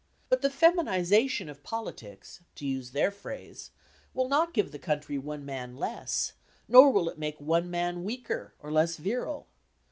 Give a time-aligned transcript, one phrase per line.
[0.29, 3.69] But the "feminisation" of politics (to use their phrase)
[4.15, 6.33] will not give the country one man less,
[6.67, 9.45] nor will it make one man weaker or less virile.